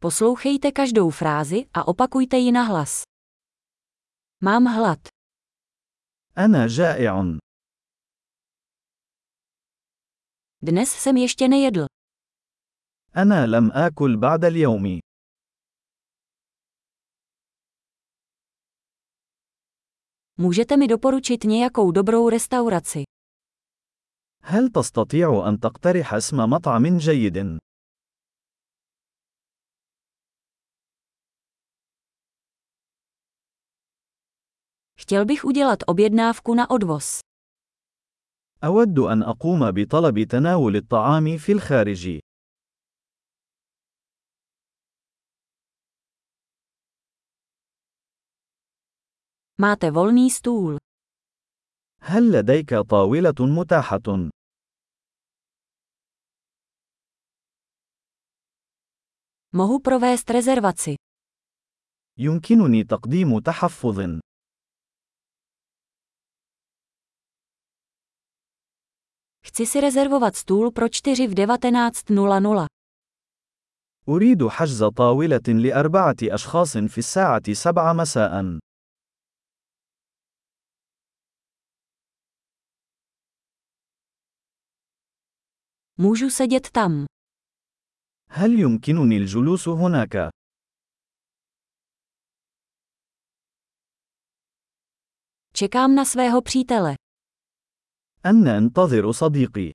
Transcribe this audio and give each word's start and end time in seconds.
Poslouchejte 0.00 0.72
každou 0.72 1.10
frázi 1.10 1.66
a 1.74 1.88
opakujte 1.88 2.36
ji 2.36 2.52
na 2.52 2.62
hlas. 2.62 3.02
Mám 4.42 4.64
hlad. 4.66 4.98
أنا 6.38 6.66
جائع. 6.66 7.38
Dnes 10.62 10.88
jsem 10.90 11.16
ještě 11.16 11.48
nejedl. 11.48 11.86
أنا 13.16 13.46
لم 13.46 13.70
آكل 13.72 14.16
بعد 14.16 14.44
اليوم. 14.44 15.00
Můžete 20.36 20.76
mi 20.76 20.88
doporučit 20.88 21.44
nějakou 21.44 21.90
dobrou 21.90 22.28
restauraci? 22.28 23.04
هل 24.42 24.68
تستطيع 24.68 25.48
أن 25.48 25.60
تقترح 25.60 26.14
اسم 26.14 26.36
مطعم 26.36 26.98
جيد؟ 26.98 27.58
Chtěl 34.99 35.25
bych 35.25 35.45
udělat 35.45 35.79
objednávku 35.87 36.53
na 36.55 36.69
odvoz. 36.69 37.19
أود 38.63 38.99
أن 38.99 39.23
أقوم 39.23 39.71
بطلب 39.71 40.23
تناول 40.23 40.75
الطعام 40.75 41.37
في 41.37 41.51
الخارج. 41.51 42.19
Máte 49.57 49.91
volný 49.91 50.29
stůl. 50.31 50.77
هل 52.01 52.31
لديك 52.31 52.73
طاولة 52.89 53.35
متاحة؟ 53.39 54.29
Mohu 59.53 59.79
provést 59.79 60.29
rezervaci. 60.29 60.95
يمكنني 62.17 62.83
تقديم 62.83 63.39
تحفظ. 63.39 63.99
Chci 69.47 69.65
si 69.65 69.81
rezervovat 69.81 70.35
stůl 70.35 70.71
pro 70.71 70.89
4 70.89 71.27
v 71.27 71.33
19.00. 71.33 72.65
أريد 74.09 74.47
حجز 74.47 74.83
طاولة 74.95 75.47
لأربعة 75.47 76.15
أشخاص 76.23 76.77
في 76.77 76.97
الساعة 76.97 77.53
7 77.53 77.93
مساء. 77.97 78.59
Můžu 85.97 86.29
sedět 86.29 86.71
tam. 86.71 87.05
هل 88.29 88.59
يمكنني 88.59 89.17
الجلوس 89.17 89.67
هناك؟ 89.67 90.29
Čekám 95.53 95.95
na 95.95 96.05
svého 96.05 96.41
přítele. 96.41 96.95
أنا 98.26 98.58
أنتظر 98.58 99.12
صديقي. 99.12 99.72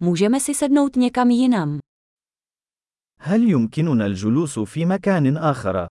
Můžeme 0.00 0.40
si 0.40 0.54
sednout 0.54 0.96
někam 0.96 1.30
jinam. 1.30 1.80
هل 3.20 3.50
يمكننا 3.50 4.06
الجلوس 4.06 4.58
في 4.58 4.84
مكان 4.84 5.36
آخر؟ 5.36 5.88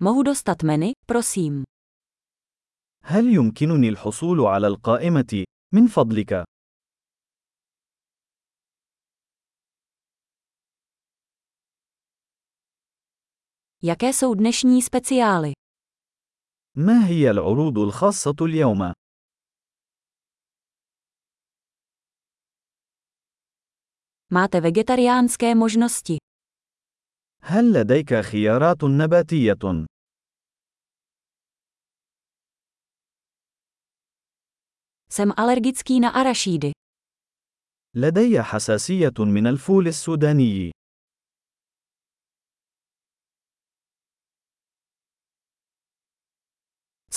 Mohu 0.00 0.22
dostat 0.22 0.62
menu, 0.62 0.92
prosím. 1.06 1.64
هل 3.04 3.34
يمكنني 3.34 3.88
الحصول 3.88 4.40
على 4.40 4.66
القائمة؟ 4.66 5.44
من 5.74 5.86
فضلك. 5.86 6.44
Jaké 13.83 14.13
jsou 14.13 14.33
dnešní 14.33 14.81
speciály? 14.81 15.51
ما 16.77 17.05
هي 17.07 17.31
العروض 17.31 17.77
الخاصة 17.77 18.35
اليوم؟ 18.41 18.93
Máte 24.33 24.61
vegetariánské 24.61 25.55
možnosti. 25.55 26.17
هل 27.43 27.73
لديك 27.73 28.13
خيارات 28.21 28.83
نباتية؟ 28.83 29.85
Jsem 35.09 35.31
alergický 35.37 35.99
na 35.99 36.09
arašídy. 36.09 36.71
لدي 37.95 38.41
حساسية 38.43 39.13
من 39.19 39.47
الفول 39.47 39.87
السوداني. 39.87 40.71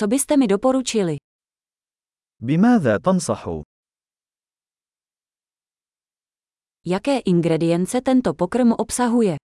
Co 0.02 0.08
byste 0.08 0.38
mi 0.38 0.48
doporučili? 0.48 1.18
بماذا 2.40 2.98
تنصح؟ 2.98 3.46
Jaké 6.86 7.20
ingredience 7.26 8.02
tento 8.02 8.34
pokrm 8.34 8.72
obsahuje? 8.74 9.38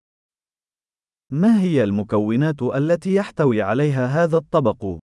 ما 1.31 1.61
هي 1.61 1.83
المكونات 1.83 2.61
التي 2.61 3.13
يحتوي 3.15 3.61
عليها 3.61 4.05
هذا 4.07 4.37
الطبق؟ 4.37 4.99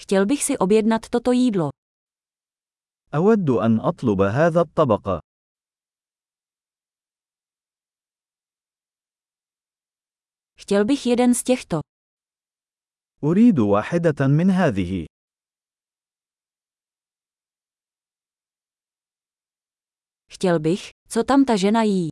Chtěl 0.00 0.26
bych 0.26 0.42
si 0.44 0.58
objednat 0.58 1.08
toto 1.10 1.32
jídlo. 1.32 1.70
أود 3.14 3.50
أن 3.50 3.80
أطلب 3.80 4.20
هذا 4.20 4.60
الطبق. 4.60 5.27
Chtěl 10.59 10.85
bych 10.85 11.05
jeden 11.05 11.33
z 11.33 11.43
těchto. 11.43 11.79
أريد 13.23 13.59
واحدة 13.59 14.27
من 14.27 14.51
هذه. 14.51 15.05
Chtěl 20.31 20.59
bych, 20.59 20.89
co 21.09 21.23
tam 21.23 21.45
ta 21.45 21.55
žena 21.55 21.83
jí. 21.83 22.09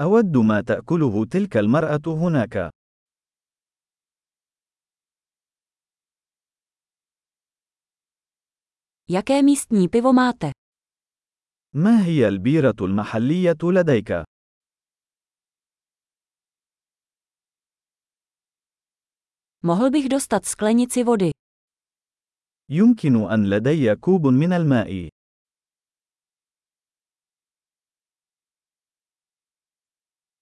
أود 0.00 0.36
ما 0.36 0.60
تأكله 0.60 1.24
تلك 1.24 1.56
المرأة 1.56 2.02
هناك. 2.06 2.70
Jaké 9.08 9.42
místní 9.42 9.88
pivo 9.88 10.12
máte? 10.12 10.50
ما 11.74 12.04
هي 12.04 12.28
البيرة 12.28 12.74
المحلية 12.80 13.56
لديك؟ 13.62 14.12
Mohl 19.64 19.90
bych 19.90 20.08
dostat 20.08 20.44
sklenici 20.46 21.04
vody. 21.04 21.30
يمكن 22.70 23.30
أن 23.30 23.50
لدي 23.50 23.96
كوب 23.96 24.26
من 24.26 24.52
الماء. 24.52 25.08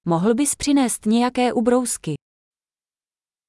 Mohl 0.06 0.34
bys 0.34 0.54
přinést 0.56 1.06
nějaké 1.06 1.52
ubrousky. 1.52 2.14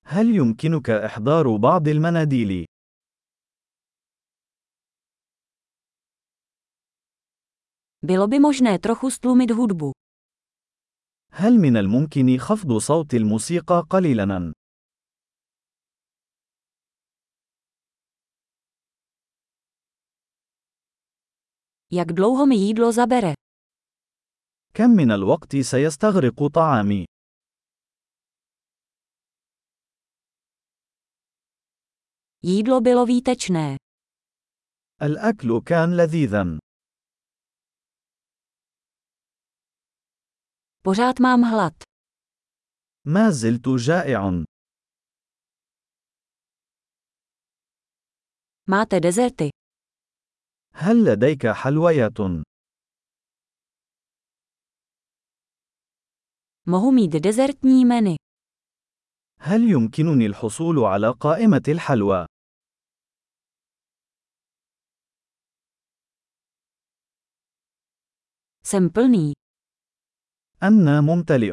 هل 0.06 0.36
يمكنك 0.36 0.90
إحضار 0.90 1.58
بعض 1.58 1.88
المناديل؟ 1.88 2.66
Bylo 8.06 8.28
by 8.28 8.40
možné 8.40 8.80
trochu 8.80 9.12
stlumit 9.12 9.52
hudbu. 9.52 9.92
هل 11.32 11.60
من 11.60 11.78
الممكن 11.78 12.38
خفض 12.38 12.78
صوت 12.78 13.14
الموسيقى 13.14 13.86
قليلاً؟ 13.90 14.54
Jak 21.92 22.12
dlouho 22.14 22.46
mi 22.46 22.56
jídlo 22.56 22.92
zabere? 22.92 23.34
كم 24.74 24.90
من 24.90 25.12
الوقت 25.12 25.56
سيستغرق 25.56 26.48
طعامي؟ 26.54 27.06
Jídlo 32.44 32.82
bylo 32.82 33.06
výtečné. 33.06 33.78
الأكل 35.02 35.62
كان 35.66 35.98
لذيذاً. 35.98 36.60
Pořád 40.84 41.20
mám 41.20 41.42
hlad. 41.44 41.74
ما 43.06 43.30
زلت 43.32 43.70
جائع. 43.70 44.44
Máte 48.68 49.00
dezerty. 49.00 49.50
هل 50.77 51.05
لديك 51.05 51.47
حلويات؟ 51.47 52.19
Mohu 56.67 56.93
mít 56.93 57.13
dezertní 57.21 57.85
menu. 57.85 58.17
هل 59.41 59.63
يمكنني 59.71 60.27
الحصول 60.27 60.79
على 60.85 61.11
قائمة 61.21 61.63
الحلوى؟ 61.69 62.27
Jsem 68.67 68.91
plný. 68.91 69.33
أنا 70.63 71.01
ممتلئ. 71.01 71.53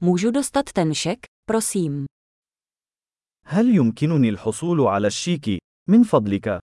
Můžu 0.00 0.30
dostat 0.30 0.72
ten 0.72 0.94
šek, 0.94 1.18
prosím. 1.46 2.06
هل 3.52 3.74
يمكنني 3.74 4.28
الحصول 4.28 4.80
على 4.80 5.06
الشيك؟ 5.06 5.58
من 5.88 6.02
فضلك. 6.02 6.60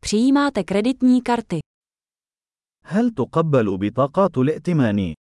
Přijímáte 0.00 0.64
kreditní 0.64 1.22
karty. 1.22 1.60
هل 2.84 3.10
تقبل 3.10 3.78
بطاقات 3.78 4.38
الائتمان؟ 4.38 5.14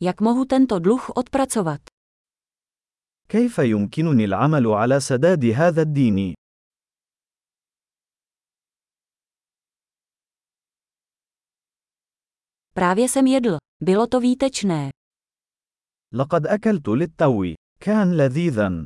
Jak 0.00 0.20
mohu 0.20 0.44
tento 0.44 0.78
dluh 0.78 1.10
odpracovat? 1.14 1.80
كيف 3.28 3.58
يمكنني 3.58 4.24
العمل 4.24 4.66
على 4.66 5.00
سداد 5.00 5.44
هذا 5.44 5.82
الدين؟ 5.82 6.37
Právě 12.77 13.09
jsem 13.09 13.27
jedl. 13.27 13.57
Bylo 13.83 14.07
to 14.07 14.19
výtečné. 14.19 14.89
لقد 16.13 16.47
أكلت 16.47 16.87
للتو. 16.87 17.43
كان 17.79 18.17
لذيذا. 18.17 18.85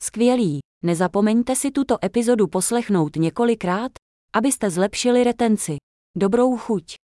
Skvělý. 0.00 0.60
Nezapomeňte 0.84 1.56
si 1.56 1.70
tuto 1.70 2.04
epizodu 2.04 2.46
poslechnout 2.48 3.16
několikrát, 3.16 3.92
abyste 4.32 4.70
zlepšili 4.70 5.24
retenci. 5.24 5.76
Dobrou 6.16 6.56
chuť. 6.56 7.04